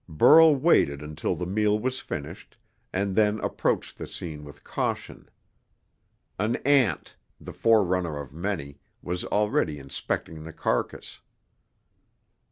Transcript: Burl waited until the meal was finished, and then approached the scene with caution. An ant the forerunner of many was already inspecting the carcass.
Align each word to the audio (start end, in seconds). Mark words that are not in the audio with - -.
Burl 0.09 0.55
waited 0.55 1.03
until 1.03 1.35
the 1.35 1.45
meal 1.45 1.77
was 1.77 1.99
finished, 1.99 2.57
and 2.91 3.15
then 3.15 3.39
approached 3.41 3.99
the 3.99 4.07
scene 4.07 4.43
with 4.43 4.63
caution. 4.63 5.29
An 6.39 6.55
ant 6.65 7.17
the 7.39 7.53
forerunner 7.53 8.17
of 8.19 8.33
many 8.33 8.79
was 9.03 9.23
already 9.25 9.77
inspecting 9.77 10.41
the 10.43 10.53
carcass. 10.53 11.21